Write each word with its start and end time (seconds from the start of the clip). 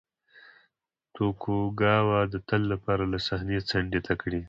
توکوګاوا 1.15 2.19
د 2.33 2.35
تل 2.47 2.61
لپاره 2.71 3.03
له 3.11 3.19
صحنې 3.27 3.57
څنډې 3.69 3.99
ته 4.07 4.13
کړي. 4.21 4.39